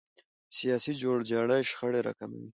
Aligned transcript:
سیاسي 0.57 0.91
جوړجاړی 1.01 1.61
شخړې 1.69 1.99
راکموي 2.07 2.49